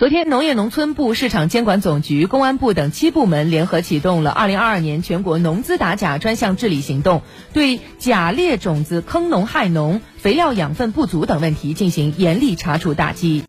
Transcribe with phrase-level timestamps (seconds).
[0.00, 7.20] 昨天农业农村部市场监管总局公安部等七部门联合启动了二零二二年全国农资打假专项治理行动
[7.52, 13.38] 对假劣种子坑农害农肥料养分不足等问题进行严厉查处打击。